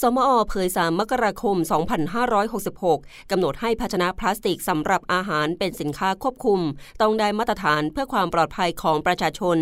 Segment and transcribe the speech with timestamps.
[0.00, 1.56] สมอเผย 3 มกราคม
[2.44, 6.60] 2566 กำหนดให้ภาชนะพลาสติกสำหรับอาหารเป็นสินค้าควบคุม
[7.00, 9.58] ต้องได้มาตรฐานเพื่อความปลอดภัยของประชาชน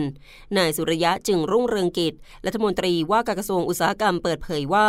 [0.57, 2.15] นายสุริยะจึงรุ่งเรืองกิจ
[2.47, 4.89] รัฐมนตรีว่าการกระทรวงอุตสาหกรรมเปิดเผยว่า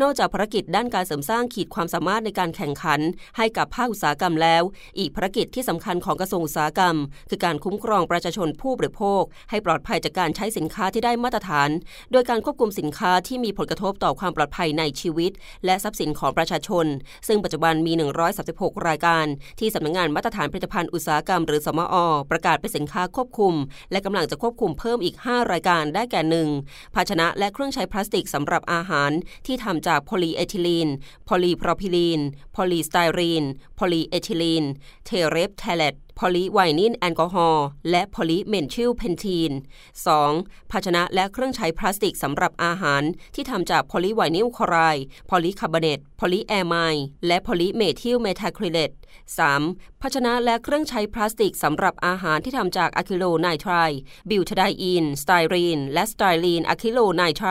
[0.00, 3.00] นอกจากภารกิจด้านการเสริมสร้างขีดความสามารถในการแข่งขัน
[3.36, 4.62] ให้กับภาคอุตสาหกรรมแล้ว
[4.98, 6.96] อีกภารกิจที่สำคัญของกระทรวงอุตสาหกรรม
[7.30, 11.70] คือการคุ้มครองประชาชนผู้บริโภค ให้ปลอดภัยจากการใช้สินค้าที่ได้มาตรฐาน
[12.12, 15.32] โดยการควบคุมสินค้าที่มีผลกระทบต่อความปลอดภัยในในชีวิต
[15.64, 16.86] และทรัพย์สินของประชาชน
[17.28, 17.92] ซึ่งปัจจุบันมี
[18.40, 19.26] 136 รายการ
[19.60, 21.96] ที่สำนักงานมาตรฐานผลิตภัณฑ์อุตสาหกรรม หรือสมอ
[22.30, 23.54] ประกาศเป็นสินค้าควบคุม
[23.90, 26.48] และกำลังจะควบคุมเพิ่มอีก 5 รายการได้แก่หนึ่ง
[26.94, 29.10] ภาชนะและเครื่องใช้พลาสติกสำหรับอาหาร
[29.46, 30.88] ที่ทำจากโพลีเอทิลีน
[31.24, 32.20] โพลีโพรพิลีน
[32.52, 34.64] โพลีสไตรีน โพลีเอทิลีน
[35.04, 39.52] เทเรปเทเลต พอลีไวนินแอลกอฮอล์และพอลีเมทิลเพนทีน
[40.12, 40.70] 2.
[40.70, 43.02] ภาชนะและเครื่องใช้พลาสติกสำหรับอาหาร
[43.34, 46.76] ที่ทำจากพอลีไวนิลคลอไรด์พอลีคาร์บอเนตพอลีเอไมด์
[47.26, 48.90] และพอลีเมทิลเมทาคริเลต
[49.46, 50.02] 3.
[50.02, 53.72] ภาชนะและเครื่องใช้พลาสติกสำหรับอาหารที่ทำจากอะคริโลไนไตรล์
[54.30, 57.50] บิวทาไดอีนสไตรีน และสไตรีนอะคริโลไนไตรล์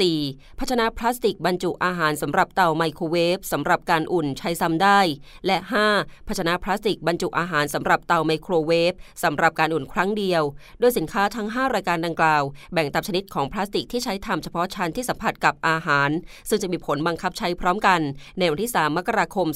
[0.00, 0.58] 4.
[0.58, 5.00] ภาชนะพลาสติกบรรจุอาหารสำหรับเตาไมโครเวฟสำหรับการอุ่นใช้ซ้ำได้
[5.46, 5.56] และ
[5.92, 6.28] 5.
[6.28, 10.42] ภาชนะพลาสติกบรรจุอาหารสำหรับหรับเตาไมโครเวฟสำหรับการอุ่นครั้งเดียว
[10.80, 16.10] โดยสินค้าทั้ง 5 รายการดังกล่าว แบ่งตามชนิดของพลาสติกที่ใช้ทำเฉพาะชั้นที่สัมผัสกับอาหาร
[16.48, 18.00] ซึ่งจะมีผลบังคับใช้พร้อมกัน
[18.38, 19.46] ในวันที่ 3 มกราคม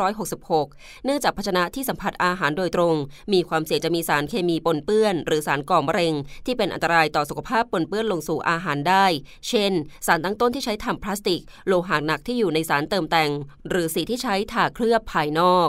[0.00, 2.94] 2566 เนื่องจากภาชนะที่สัมผัสอาหารโดยตรง
[3.32, 6.14] มีความเสี่ยงจะมีสารเคมีปนเปื้อน หรือสารก่อมะเร็ง
[6.46, 9.06] ที่เป็นอันตรายต่อสุขภาพปนเปื้อนลงสู่อาหารได้
[9.48, 9.72] เช่น
[10.06, 13.30] สารตั้งต้นที่ใช้ทำพลาสติก โลหะหนักที่อยู่ในสารเติมแต่ง
[13.68, 15.68] หรือสีที่ใช้ทาเคลือบภายนอก